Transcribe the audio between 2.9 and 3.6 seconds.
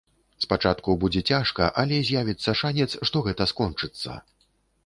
што гэта